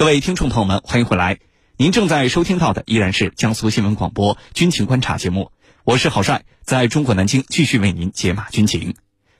[0.00, 1.40] 各位听众朋友们，欢迎回来。
[1.76, 5.52] 您正在收听到的依然是江苏新闻广播军情观察节目，
[5.84, 8.94] 我是郝帅，在中国南京继续为您解码军情。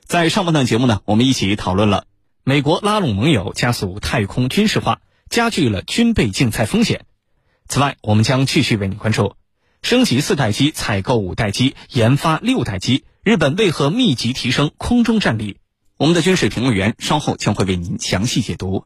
[0.05, 2.05] 在上半段节目呢，我们一起讨论了
[2.43, 4.99] 美国拉拢盟友，加速太空军事化，
[5.31, 7.05] 加剧了军备竞赛风险。
[7.67, 9.33] 此外，我们将继续为您关注
[9.81, 15.57] 升级四代机，采购五代机，研发六代机，日本为何密集提升空中战力？
[15.97, 18.85] 我们的军事评论员稍后将会为您详细解读。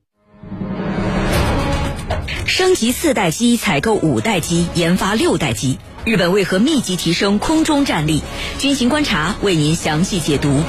[2.61, 8.21] 升级四代机，采购五代机，研发六代机，日本为何密集提升空中战力？
[8.59, 10.61] 军情观察为您详细解读。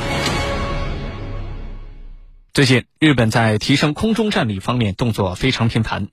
[2.55, 6.09] 最近，日本在提升空中战力方面动作非常频繁。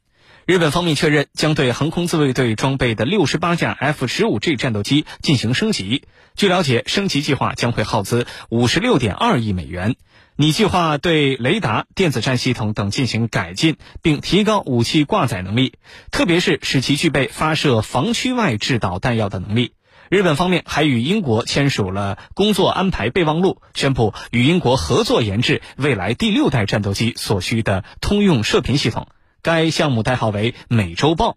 [0.46, 6.04] 日本方面确认，将对航空自卫队装备的六十八架 F 十五 G 战斗机进行升级。
[6.36, 9.96] 据了解，升级计划将会耗资五十六点二亿美元。
[10.42, 15.74] 拟计划对雷达、电子战系统等进行改进，并提高武器挂载能力，
[16.12, 19.74] 特别是使其具备发射防区外制导弹药的能力。
[20.10, 29.10] 日本方面还与英国签署了工作安排备忘录，宣布与英国合作研制未来第六代战斗机所需的通用射频系统。
[29.42, 31.36] 该项目代号为“美洲豹”。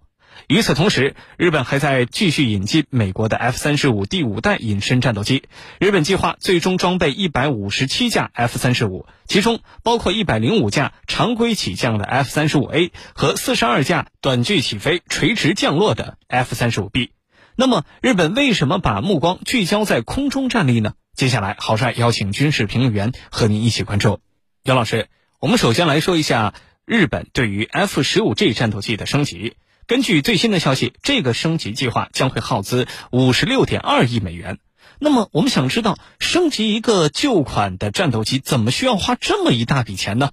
[0.48, 5.44] 与此同时，日本还在继续引进美国的 F 三十五第五代隐身战斗机。
[5.78, 17.12] 日本计划最终装备一百五十七架 F 三十五，其中包括一百零五架常规起降的 F 三十五 A 和四十二架短距起飞、垂直降落的 F 三十五 B。
[17.54, 20.94] 那么，日本为什么把目光聚焦在空中战力呢？
[21.14, 24.20] 接下来，郝帅邀请军事评论员和您一起关注。
[24.64, 25.08] 姚老师，
[25.40, 26.54] 我们首先来说一下
[26.84, 29.54] 日本对于 F 十五 G 战斗机的升级。
[29.92, 34.56] 根据最新的消息，这个升级计划将会耗资五十六点二亿美元。
[34.98, 40.30] 那么，我们想知道，升级一个旧款的战斗机，怎么需要花这么一大笔钱呢？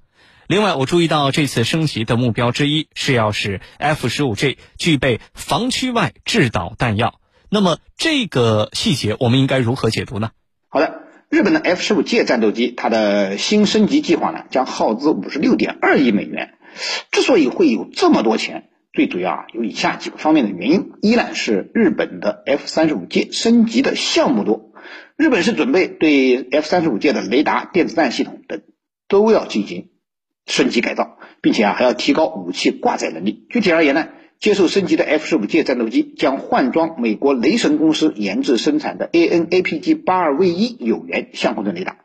[0.48, 7.19] 另外，我注意到这次升级的目标之一是要使 F 十五 G 具备防区外制导弹药。
[7.50, 10.31] 那么，这个细节我们应该如何解读呢？
[10.69, 16.53] 好的，日本的 F 十五 G 战斗机，它的新升级计划呢，将耗资五十六点二亿美元。
[17.12, 24.72] 之所以会有这么多钱，最主要啊有以下几个方面的原因，一呢是日本的 F 三十五 J 升级的项目多，
[25.16, 28.62] 日本是准备对 F 三十五 J 的雷达、电子战系统等
[29.08, 29.90] 都要进行
[30.48, 33.46] 升级改造，并且啊还要提高武器挂载能力。
[33.50, 34.08] 具体而言呢，
[34.40, 41.98] 接受升级的 F 十五 J 战斗机将换装美国雷神公司研制生产的 AN/APG 八二 V 一有源相控阵雷达，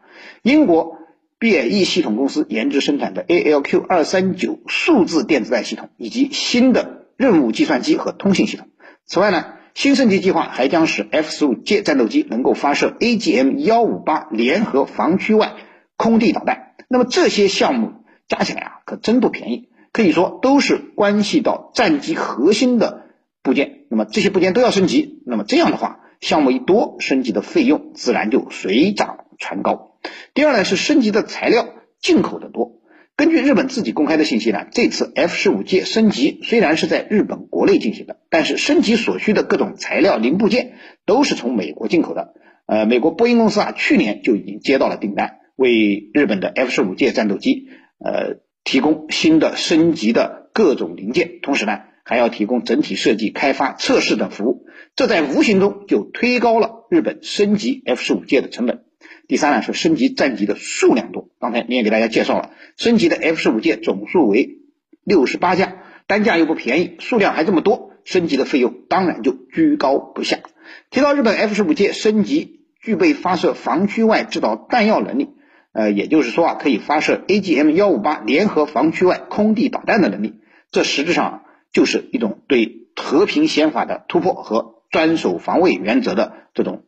[0.43, 0.99] 英国。
[1.45, 8.69] BAE 系统公司研制生产的 ALQ 二三九数字电子战系统，以及新的任务计算机和通信系统。
[9.05, 9.45] 此外呢，
[9.75, 15.53] 新升级计划还将使 F 十五 J 战斗机能够发射 AGM 幺五八联合防区外
[15.99, 16.77] 空地导弹。
[16.89, 17.93] 那么这些项目
[18.27, 23.03] 加起来啊，可真不便宜，可以说都是关系到战机核心的
[23.43, 23.81] 部件。
[23.91, 29.91] 那么这些部件都要升级，那么这样的话，项目一多，升级的费用自然就水涨船高。
[30.35, 31.69] 第二呢是升级的材料
[32.01, 32.81] 进口的多。
[33.17, 40.73] 根据日本自己公开的信息呢，这次 F 十五 J 升级虽然是在日本国内进行的，但是升级所需的各种材料零部件
[41.07, 42.35] 都是从美国进口的。
[42.67, 47.69] 呃，美国波音公司啊，去年就已经接到了订单，为日本的 F 十五 J 战斗机
[48.05, 54.67] 呃提供新的升级的各种零件，同时呢还要提供整体设计、开发、测试等服务。
[54.97, 58.83] 这在无形中就推高了日本升级 F 十五 J 的成本。
[59.27, 64.59] 第三呢是升级战机的数量多，刚才你也给大家介绍了，升级的 F 十五 J 总数为
[65.03, 65.77] 六十八架，
[66.07, 70.41] 单价又不便宜，数量还这么多，升级的费用当然就居高不下。
[70.91, 75.31] 提到日本 F 十五 J 升级具备发射防区外制导弹药能力，
[75.73, 80.35] 呃，也就是说啊，可以发射 AGM 幺五八联合防区外空地导弹的能力，
[80.71, 86.85] 这实质上就是一种对和平宪法的突破和专守防卫原则的这种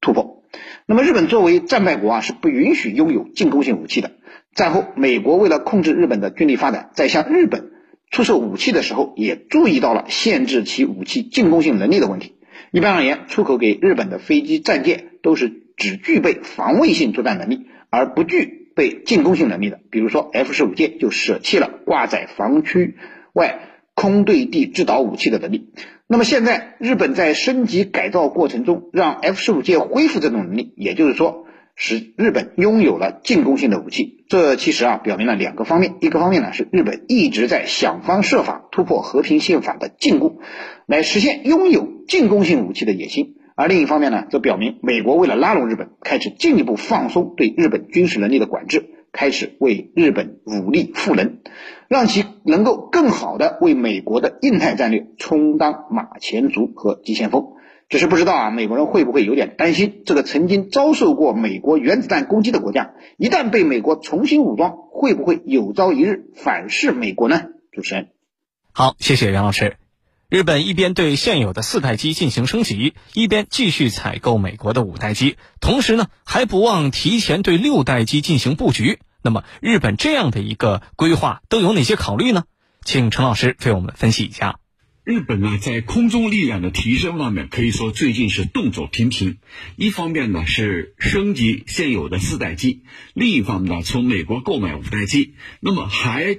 [0.00, 0.39] 突破。
[0.86, 4.12] 那么，日本作为战败国啊，是不允许拥有进攻性武器的。
[4.54, 7.70] 战后，美国为了控制日本的军力发展，在向日本
[8.10, 12.34] 出售武器的时候，也注意到了限制其武器进攻性能力的问题。
[12.72, 19.80] 一般而言，出口给日本的飞机、战舰都是只具备防卫性作战能力，而不具备进攻性能力的。
[19.90, 22.96] 比如说，F 十五舰就舍弃了挂载防区
[23.32, 23.60] 外
[24.00, 25.68] 空对地制导武器的能力。
[26.06, 31.44] 那么现在日本在升级改造过程中，让 F 十五舰恢复这种能力，也就是说，
[31.76, 34.24] 使日本拥有了进攻性的武器。
[34.28, 40.38] 这其实啊，表明了两个方面：一个方面呢，是日本一直在想方设法突破和平宪法的禁锢，
[40.86, 43.36] 来实现拥有进攻性武器的野心。
[43.54, 51.38] 而另一方面呢，则表明美国为了拉拢日本，开始进一步放松对日本军事能力的管制，开始为日本武力赋能，
[51.88, 57.54] 让其能够更好的为美国的印太战略充当马前卒和急先锋。
[57.88, 67.42] 只是不知道啊，美国人会不会有点担心，这个曾经遭受过美国原子弹攻击的国家，一旦被美国重新武装，会不会有朝一日反噬美国呢？
[67.72, 68.10] 主持人，
[68.72, 69.79] 好，谢谢袁老师。
[70.30, 79.00] 日本一边对现有的四代机进行升级，一边继续采购美国的五代机，同时呢还不忘提前对六代机进行布局。
[79.22, 82.44] 那么，日本这样的一个规划都有哪些考虑呢？
[82.84, 84.60] 请陈老师为我们分析一下。
[85.02, 89.38] 日本呢，在空中力量的提升方面，可以说最近是动作频频。
[89.74, 92.84] 一方面呢是升级现有的四代机，
[93.14, 96.38] 另一方面呢从美国购买五代机，那么还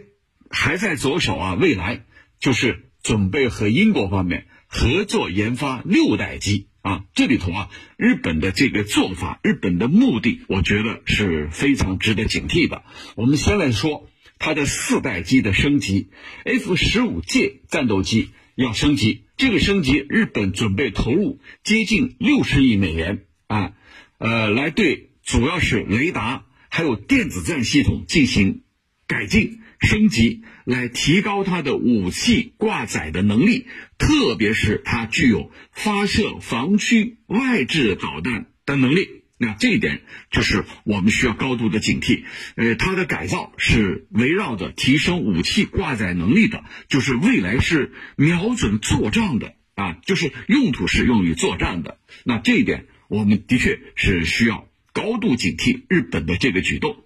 [0.49, 2.05] 还在着手啊，未来
[2.39, 2.87] 就是。
[3.03, 12.83] 准备和英国方面合作研发六代机啊，这里头啊，日本的这个做法，日本的目的，我觉得是非常值得警惕的。
[13.15, 14.09] 我们先来说
[14.39, 16.09] 它的四代机的升级
[16.43, 23.73] ，F 十五 J 战斗机要升级，这个升级日本准备投入接近六十亿美元啊，
[24.17, 28.63] 呃，来对主要是雷达还有电子战系统进行
[29.05, 29.60] 改进。
[29.81, 33.65] 升级来提高它的武器挂载的能力，
[33.97, 39.23] 特别是它具有发射防区外置导弹的能力。
[39.37, 42.25] 那这一点就是我们需要高度的警惕。
[42.55, 51.97] 呃，它的改造是围绕着提升武器挂载能力的，就是未来是瞄准作战的啊，就是用途是用于作战的。
[52.23, 57.03] 那这一点我们的确是需要高度警惕日本的这个举动。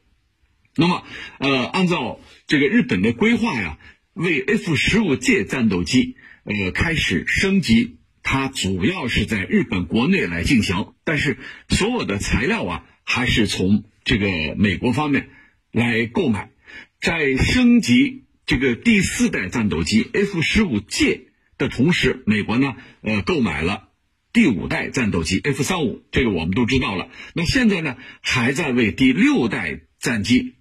[0.77, 1.03] 那么，
[1.39, 3.77] 呃，按照这个日本的规划呀，
[4.13, 11.37] 为 F 十五 J 战斗机呃开始升级，它主要是在日本国内来进行，但是
[11.69, 15.29] 所有的材料啊还是从这个美国方面
[15.71, 16.51] 来购买。
[16.99, 21.27] 在升级这个第四代战斗机 F 十五 J
[21.57, 23.87] 的同时，美国呢呃购买了
[24.33, 27.07] 第五代战斗机 F 三五，这个我们都知道了。
[27.33, 30.54] 那现在呢还在为第六代战机。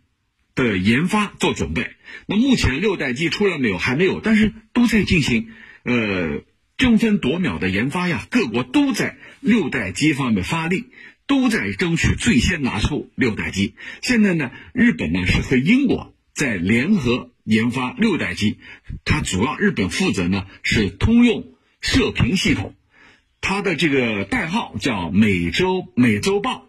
[0.55, 1.91] 的研发做准备，
[2.27, 3.79] 那目前六代机出来没有？
[3.79, 5.49] 还没有，但是都在进行，
[5.83, 6.43] 呃，
[6.77, 8.27] 争分夺秒的研发呀。
[8.31, 10.87] 各国都在六代机方面发力，
[11.27, 13.75] 都在争取最先拿出六代机。
[14.01, 18.59] 现在呢，日本呢是和英国在联合研发六代机，
[19.05, 22.77] 它主要日本负责呢是通用射频系统，
[23.41, 26.64] 它的这个代号叫美洲美洲豹。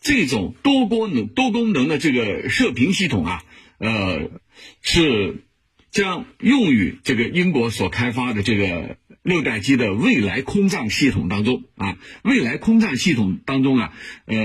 [0.00, 3.44] 这种多功能、多功能的这个射频系统啊，
[3.78, 4.30] 呃，
[4.82, 5.44] 是
[5.90, 11.98] 将用于这个英国所开发的这个六代机的未来空战系统当中啊。
[12.22, 13.92] 未来空战系统当中啊，
[14.26, 14.36] 呃，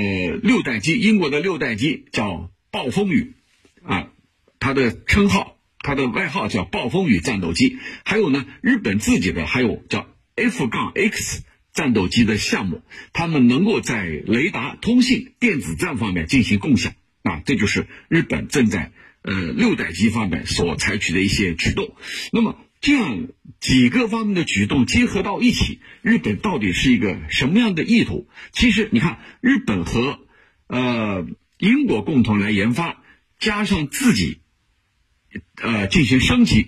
[0.41, 3.33] 六代机，英国的六代机叫暴风雨
[3.83, 4.09] 啊，
[4.59, 7.77] 它的称号，它的外号叫暴风雨战斗机。
[8.03, 11.43] 还有呢，日本自己的还有叫 F 杠 X。
[11.73, 12.81] 战斗机的项目，
[13.13, 21.95] 他们能够在雷达、通信、电子战方面进行共享啊，这就是日本正在呃六代机方面所采取的一些举动。
[22.33, 23.27] 那么这样
[23.59, 28.27] 几个方面的举动结合到一起，日本到底是一个什么样的意图？
[28.51, 30.19] 其实你看，日本和
[30.67, 31.25] 呃
[31.57, 33.01] 英国共同来研发，
[33.39, 34.39] 加上自己
[35.61, 36.67] 呃进行升级。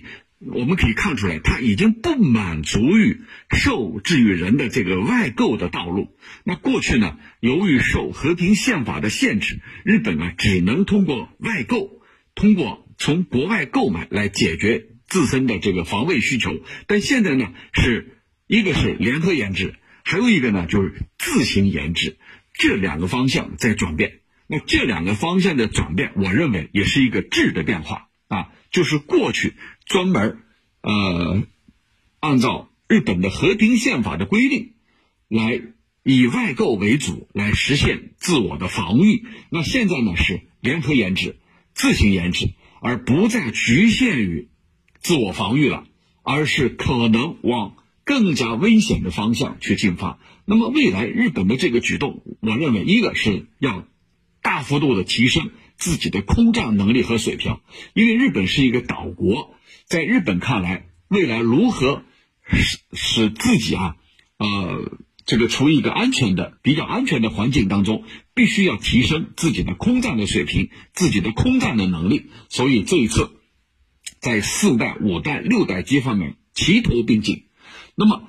[0.52, 6.16] 我们可以看出来，他已经不满足于受制于人的这个外购的道路。
[6.44, 12.02] 那过去呢，由于受和平宪法的限制，日本啊只能通过外购，
[12.34, 16.60] 通过从国外购买来解决自身的这个防卫需求。
[16.86, 19.74] 但现在呢，是一个是联合研制，
[20.04, 22.18] 还有一个呢就是自行研制，
[22.52, 24.20] 这两个方向在转变。
[24.46, 29.54] 那这两个方向的转变，我认为也是一个质的变化啊，就是过去。
[29.86, 30.42] 专门
[30.82, 31.42] 呃，
[32.20, 34.72] 按照日本的和平宪法的规定，
[35.28, 35.62] 来
[36.02, 39.24] 以外购为主来实现自我的防御。
[39.50, 41.36] 那现在呢是联合研制、
[41.72, 42.50] 自行研制，
[42.80, 44.48] 而不再局限于
[45.00, 45.86] 自我防御了，
[46.22, 50.18] 而是可能往更加危险的方向去进发。
[50.46, 53.86] 那么未来日本的这个举动，我认为一个是要
[54.42, 55.50] 大幅度的提升
[55.84, 57.58] 自己的空战能力和水平，
[57.92, 59.54] 因为日本是一个岛国。
[59.84, 62.04] 在日本看来，未来如何
[62.42, 63.96] 使使自己啊，
[64.38, 72.30] 呃，这个处于一个安全的、比较安全的环境当中，必须要提升自己的空战的水平、自己的空战的能力。
[72.48, 73.32] 所以这一次，
[74.20, 77.44] 在四代、五代、六代机方面齐头并进。
[77.94, 78.26] 那么，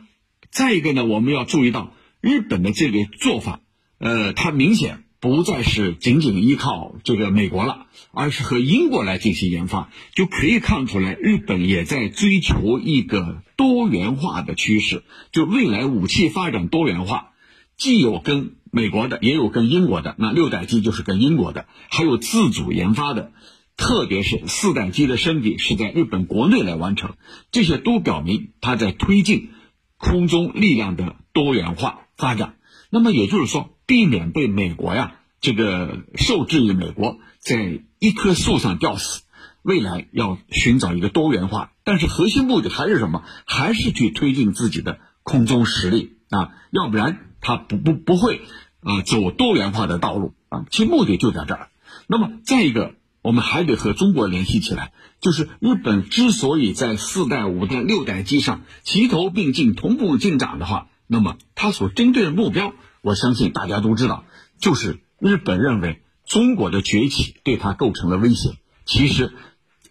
[0.51, 3.61] 再一个呢，我们要注意到日本的这个做法，
[3.97, 5.04] 呃，它明显。
[5.25, 15.01] 不再是仅仅依靠这个美国了，而是和英国来进行研发，就可以看出来，日本也在追求一个多元化的趋势。
[15.31, 17.31] 就未来武器发展多元化，
[17.75, 20.13] 既有跟美国的，也有跟英国的。
[20.19, 23.31] 那六代机就是跟英国的，还有自主研发的，
[23.77, 27.15] 特别是四代机的升级是在日本国内来完成。
[27.49, 29.49] 这些都表明它在推进
[29.97, 32.57] 空中力量的多元化发展。
[32.89, 33.71] 那么也就是说。
[33.87, 39.21] 避免被美国呀这个受制于美国，在一棵树上吊死。
[39.61, 43.23] 未来要寻找一个多元化，但是核心目的还是什么？
[43.45, 48.41] 还是去推进自己的空中实力啊，要不然他不不不会
[48.79, 50.65] 啊走多元化的道路啊。
[50.71, 51.69] 其目的就在这儿。
[52.07, 62.73] 那么再一个，我们还得和中国联系起来，就是日本之所以在四代、五代、六代机上齐头并进、同步进展的话，那么它所针对的目标。
[63.01, 64.25] 我相信大家都知道，
[64.59, 68.57] 就是日本认为中国的崛起对它构成了威胁。
[68.85, 69.31] 其实，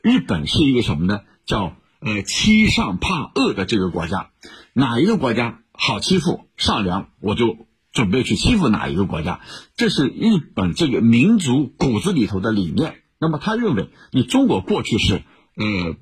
[0.03, 1.21] 日本是一个什么呢？
[1.47, 4.31] 叫呃欺上怕恶的这个国家。
[4.73, 9.41] 哪一个国家好欺负、善良，我就准备去欺负哪一个国家。
[9.77, 12.97] 这是日本这个民族骨子里头的理念。
[13.21, 15.23] 那么他认为，你中国过去是
[15.55, 15.97] 呃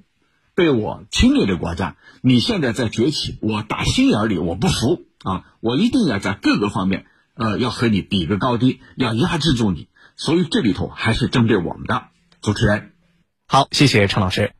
[0.55, 5.03] 被我侵略的国家，你现在在崛起，我打心眼里我不服。
[5.25, 9.89] 啊，我一定要在各个方面，呃，要和你比个高低，要压制住你。
[10.17, 12.07] 所以这里头还是针对我们的
[12.41, 12.91] 主持人。
[13.47, 14.53] 好，谢谢陈老师。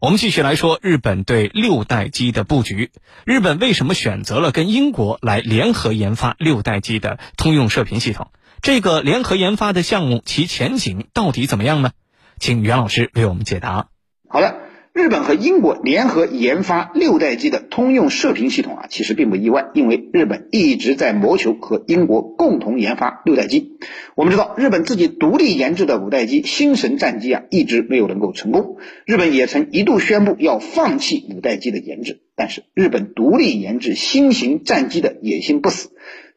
[0.00, 2.90] 我们继续来说日本对六代机的布局。
[3.24, 8.30] 日本为什么选择了跟英国来联合研发六代机的通用射频系统？
[8.60, 11.92] 这个联合研发的项目，其前景到底怎么样呢？
[12.40, 13.88] 请袁老师为我们解答。
[14.28, 14.67] 好的。
[14.98, 23.78] 日本和英国联合研发六代机的通用射频系统啊，其实并不意外，因为日本一直在谋求和英国共同研发六代机。
[24.16, 28.78] 我们知道，日本自己独立研制的五代机星神战机啊，一直没有能够成功。
[29.06, 35.90] 日本也曾一度宣布要放弃五代机的研制，但是日本独立研制新型战机的野心不死，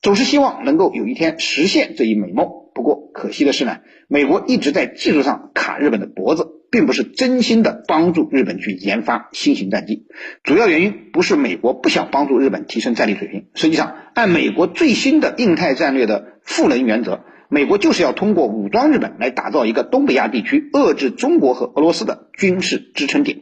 [0.04, 2.48] 总是希望能够有一天实现这一美梦。
[2.76, 6.61] 不过可惜的是呢，美国一直在技术上卡日本的脖子。
[6.72, 10.08] 并不是真心的帮助日本去研发新型战机，
[10.42, 13.48] 主要原因不是美国不想帮助日本提升战力水平。
[13.54, 23.40] 实际上，按美国最新的印太战略的赋能原则，美国就是要通过武装日本来打造一个东北亚地区遏制中国和俄罗斯的军事支撑点。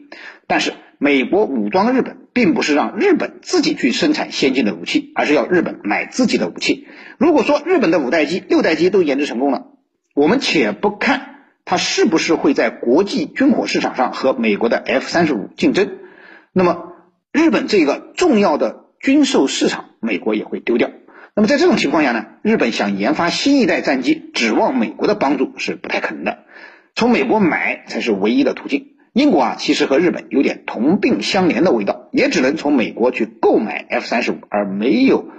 [0.48, 6.88] 但是，美国武装日本并不是让日本自己去生产先进的武器，而是要日本买自己的武器。
[7.20, 9.68] 如果说日本的五代机、六代机都研制成功了，
[10.16, 11.29] 我们且不看。
[11.70, 16.00] 它是不是会在国际军火市场上和美国的 F 三十五竞争？
[16.52, 16.94] 那么
[17.32, 20.90] 日本这个重要的军售市场，美国也会丢掉。
[21.36, 26.40] 那么在这种情况下呢，日本想研发新一代战机，指望美国的帮助是不太可能的，
[26.96, 28.96] 从美国买才是唯一的途径。
[29.14, 35.30] 英国啊，其实和日本有点同病相怜的味道，也只能从美国去购买 F 三十五，而没有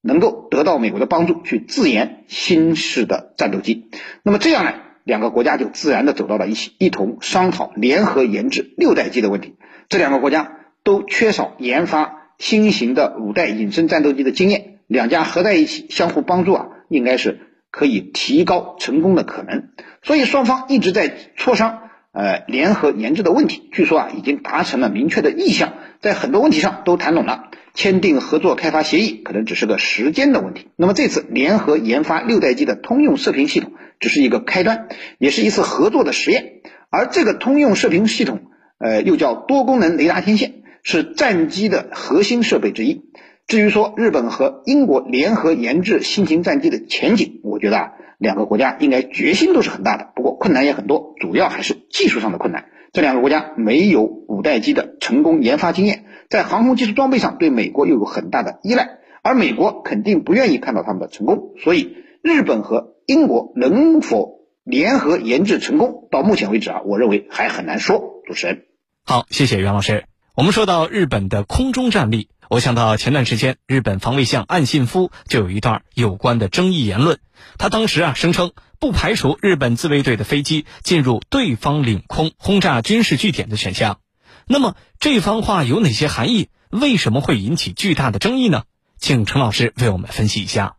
[0.00, 3.90] 能够得到美国的帮助去自研新式的战斗机。
[4.22, 4.74] 那么这样呢？
[5.04, 9.56] 两个国家就自然的走到了一起，一同商讨联合研制六代机的问题。
[9.88, 10.52] 这两个国家
[10.84, 17.40] 都缺少研发新型的五代隐身战斗机的经验，两家合在一起相互帮助啊，应该是
[17.70, 19.68] 可以提高成功的可能。
[20.02, 21.80] 所以双方一直在磋商，
[22.12, 23.68] 呃，联合研制的问题。
[23.72, 30.68] 据说啊，已经达成了明确的意向，在很多问题上都谈拢了，签订合作开发协议可能只是个时间的问题。
[30.76, 33.72] 那么这次联合研发六代机的通用射频系统。
[34.00, 34.88] 只是一个开端，
[35.18, 36.54] 也是一次合作的实验。
[36.90, 38.40] 而这个通用射频系统，
[38.78, 43.02] 呃，又叫多功能雷达天线，是战机的核心设备之一。
[43.46, 50.10] 至于说日本和英国联合研制新型战机的前景，我觉得啊，两个国家应该决心都是很大的。
[50.16, 52.64] 不过困难也很多，主要还是技术上的困难。
[52.92, 62.90] 这两个国家没有五代机的成功研发经验，在航空技术装备上对美国又有很大的依赖，而美国肯定不愿意看到他们的成功，所以日本和。
[63.04, 66.08] 英国能否联合研制成功？
[66.12, 68.22] 到目前为止啊，我认为还很难说。
[68.28, 68.62] 主持人，
[69.04, 70.04] 好，谢谢袁老师。
[70.36, 77.18] 我们说到日本的空中战力，我想到前段时间日本防卫相岸信夫就有一段有关的争议言论。
[77.58, 83.98] 他当时啊声称，不排除日本自卫队的飞机进入对方领空轰炸军事据点的选项。
[84.46, 86.48] 那么这番话有哪些含义？
[86.70, 88.64] 为什么会引起巨大的争议呢？
[88.98, 90.76] 请陈老师为我们分析一下。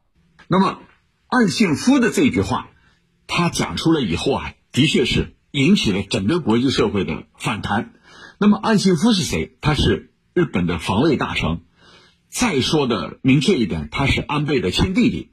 [0.48, 0.79] 那么，
[1.27, 2.70] 岸信夫的这句话，
[3.27, 7.93] 他讲出来以后啊，的确是引起了整个国际社会的反弹。
[8.39, 9.58] 那么，岸信夫是谁？
[9.62, 11.62] 他是日本的防卫大臣。
[12.29, 15.32] 再说的明确一点，他是安倍的亲弟弟，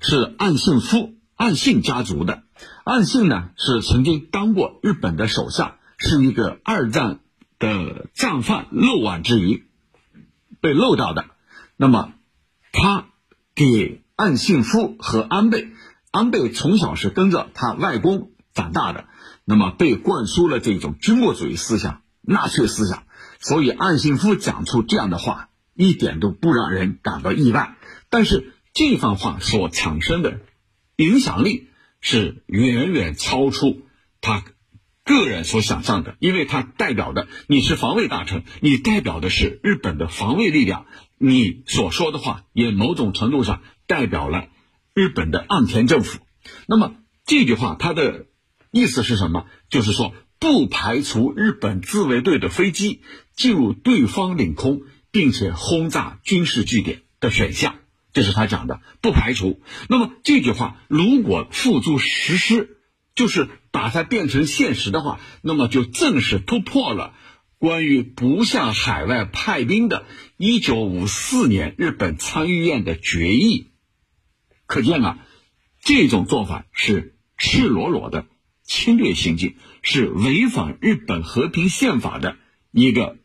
[0.00, 2.44] 是岸信夫、岸信家族的。
[2.84, 7.18] 岸信呢，是曾经当过日本的首相，是一个二战
[7.58, 9.64] 的战犯漏网之鱼。
[10.58, 11.26] 被漏掉的，
[11.76, 12.14] 那么
[12.72, 13.08] 他
[13.54, 15.68] 给岸信夫和安倍，
[16.10, 19.04] 安倍从小是跟着他外公长大的，
[19.44, 23.04] 那么被灌输了这种军国主义思想、纳粹思想，
[23.38, 27.76] 所以岸信夫讲出这样的话一点都不让人感到意外。
[28.08, 30.40] 但是这番话所产生的
[30.96, 31.68] 影响力
[32.00, 33.82] 是远远超出
[34.20, 34.42] 他。
[35.06, 40.86] 个人所想象的，因为他代表的你是防卫大臣，你代表的是日本的防卫力量，
[41.16, 44.48] 你所说的话也某种程度上代表了
[44.94, 46.18] 日本的岸田政府。
[46.66, 48.26] 那么这句话它的
[48.72, 49.46] 意思是什么？
[49.70, 53.00] 就是说不排除日本自卫队的飞机
[53.36, 54.80] 进入对方领空，
[55.12, 57.76] 并且轰炸军事据点的选项，
[58.12, 59.62] 这是他讲的，不排除。
[59.88, 62.72] 那么这句话如果付诸实施。
[63.16, 67.14] 就是把它变成现实的话，那么就正式突破了
[67.58, 70.04] 关于不向海外派兵的
[70.38, 73.72] 1954年日本参议院的决议。
[74.66, 75.18] 可见啊，
[75.80, 78.26] 这种做法是赤裸裸的
[78.62, 82.36] 侵略行径，是违反日本和平宪法的
[82.70, 83.16] 一个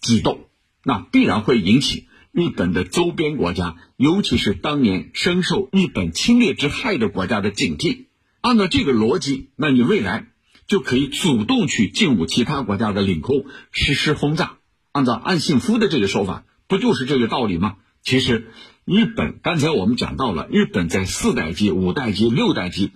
[0.00, 0.48] 举动，
[0.84, 8.06] 那必然会引起日本的周边国家，尤其是当年深受日本侵略之害的国家的警惕。
[8.42, 10.26] 按照这个逻辑，那你未来
[10.66, 14.58] 就可以主动去进入其他国家的领空实施轰炸。
[14.90, 17.76] 按照岸信夫的这个说法，不就是这个道理吗？
[18.02, 18.48] 其实，
[18.84, 22.90] 日本刚才我们讲到了，日本在四代机、五代机、六代机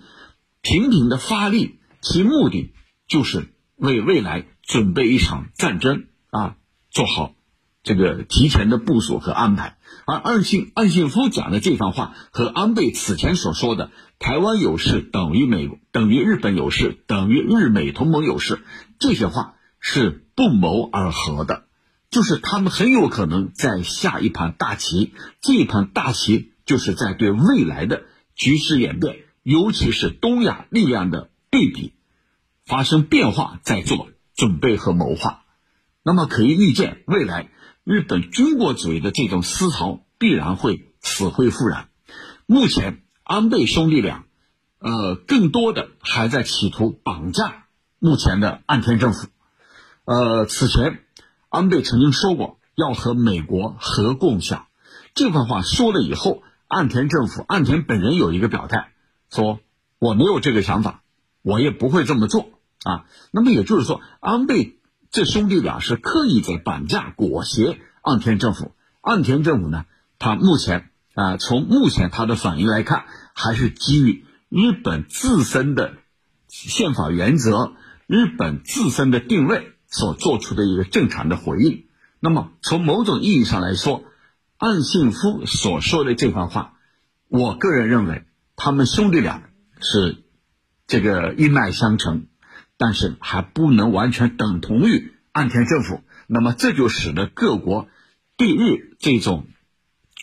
[0.61, 2.73] 频频的发力，其目的
[3.07, 6.57] 就是为未来准备一场战争啊，
[6.91, 7.35] 做好
[7.83, 9.76] 这个提前的部署和安排。
[10.09, 13.91] 而岸信岸信夫讲的这番话和安倍此前所说的。
[14.19, 18.61] 台湾有事等于美等于日本有事等于日美同盟有事，
[18.99, 21.65] 这些话是不谋而合的，
[22.09, 31.91] 就是他们很有可能在下一盘大棋，这一盘大棋就是在对未来的局势演变，尤其是东亚力量的对比
[32.65, 35.41] 发生变化，在做准备和谋划。
[36.01, 37.49] 那么可以预见，未来
[37.89, 41.87] 日本军国主义的这种思潮必然会死灰复燃。
[42.45, 43.01] 目前。
[43.29, 44.23] 安倍兄弟俩，
[44.79, 47.65] 呃，更多的还在企图绑架
[47.99, 49.27] 目前的岸田政府。
[50.05, 51.01] 呃，此前
[51.49, 54.67] 安倍曾经说过要和美国核共享，
[55.13, 58.93] 这番话说了以后，岸田政府岸田本人有一个表态，
[59.29, 59.59] 说
[59.99, 61.03] 我没有这个想法，
[61.41, 62.51] 我也不会这么做
[62.85, 63.07] 啊。
[63.31, 64.76] 那么也就是说，安倍
[65.17, 68.75] 这兄弟俩是刻意在绑架裹挟岸田政府。
[69.01, 69.85] 岸田政府呢，
[70.19, 70.91] 他目前。
[71.15, 75.93] 啊，从目前他的反应来看，还是基于日本自身的
[76.47, 77.73] 宪法原则、
[78.05, 81.85] 日本自身的定位所做出的一个正常的回应。
[82.19, 84.03] 那么，从某种意义上来说，
[84.57, 86.73] 岸信夫所说的这番话，
[87.27, 88.25] 我个人认为，
[88.55, 89.49] 他们兄弟俩
[89.81, 90.23] 是
[90.85, 92.27] 这个一脉相承，
[92.77, 96.01] 但是还不能完全等同于岸田政府。
[96.27, 97.87] 那么，这就使得各国
[98.37, 99.47] 对日这种。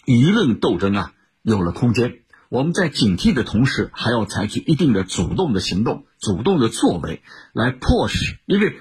[0.07, 2.19] 舆论斗争啊，有了空间。
[2.51, 7.23] 我们在警惕的同时，还要采取一定的主动的行动、主动的作为，
[7.55, 8.37] 来迫使。
[8.45, 8.77] 因为，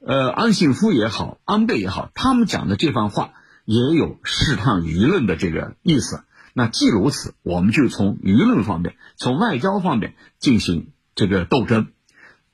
[0.00, 3.32] 呃，安信夫也好，安倍也好，他们讲的这番话
[3.64, 6.24] 也有试探舆论的这个意思。
[6.52, 11.88] 那既如此，我们就从舆论方面、从外交方面进行这个斗争。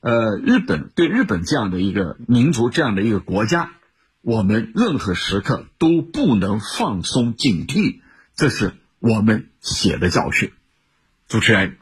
[0.02, 3.70] 呃，日本对日本这样的一个民族、这样的一个国家，
[4.20, 8.00] 我们任何时刻都不能放松警惕。
[8.34, 10.50] 这是我们写的教训。
[11.28, 11.76] 主持人，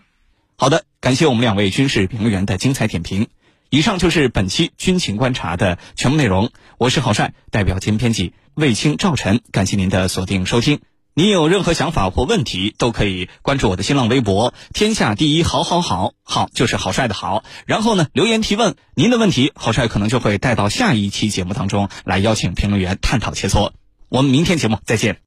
[0.56, 3.28] 好的，感谢我们两位军事评论员的精彩点评。
[3.70, 6.52] 以上就是本期军情观察的全部内容。
[6.76, 10.80] 我是郝帅，代表兼编辑卫青、赵晨，感谢您的锁定收听。
[11.12, 17.42] 您有任何想法或问题，都可以关注我的新浪微博“天下第一好好好”，好就是好帅的好。
[17.66, 23.72] 然后呢，留言提问您的问题，好帅可能就会带到下一期节目当中来邀请评论员探讨切磋。
[24.08, 25.18] 我们明天节目再见。